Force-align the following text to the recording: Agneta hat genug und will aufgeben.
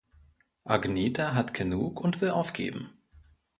Agneta 0.63 1.35
hat 1.35 1.53
genug 1.53 1.99
und 2.01 2.21
will 2.21 2.31
aufgeben. 2.31 2.89